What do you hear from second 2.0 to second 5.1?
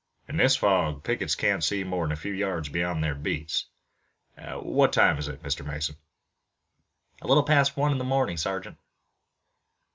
a few yards beyond their beats. What